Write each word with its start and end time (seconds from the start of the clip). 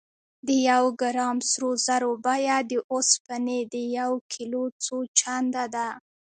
د 0.47 0.49
یو 0.69 0.85
ګرام 1.01 1.37
سرو 1.49 1.71
زرو 1.85 2.11
بیه 2.25 2.57
د 2.71 2.73
اوسپنې 2.93 3.59
د 3.73 3.75
یو 3.99 4.11
کیلو 4.33 4.63
څو 4.83 4.97
چنده 5.19 5.65
ده. 5.75 5.87